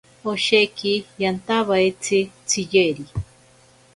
Osheki 0.31 0.93
yantaeaitzi 1.23 2.19
tsiyeri. 2.49 3.05